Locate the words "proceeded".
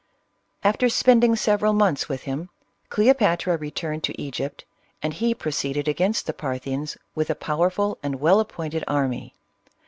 5.35-5.87